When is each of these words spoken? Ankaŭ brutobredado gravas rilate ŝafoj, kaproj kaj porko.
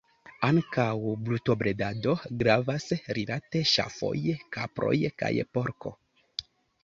Ankaŭ 0.45 0.85
brutobredado 1.25 2.15
gravas 2.39 2.87
rilate 3.17 3.61
ŝafoj, 3.73 4.13
kaproj 4.57 4.95
kaj 5.23 5.33
porko. 5.59 5.93